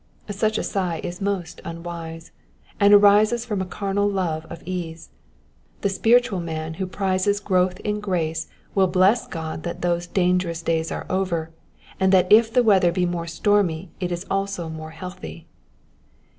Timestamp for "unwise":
1.63-2.31